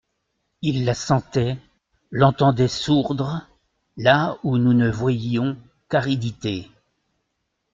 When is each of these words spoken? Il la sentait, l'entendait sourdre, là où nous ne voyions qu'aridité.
Il 0.63 0.83
la 0.85 0.95
sentait, 0.95 1.57
l'entendait 2.09 2.67
sourdre, 2.67 3.47
là 3.97 4.39
où 4.41 4.57
nous 4.57 4.73
ne 4.73 4.89
voyions 4.89 5.55
qu'aridité. 5.89 6.71